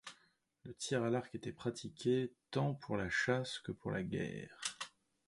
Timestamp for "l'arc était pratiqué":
1.11-2.33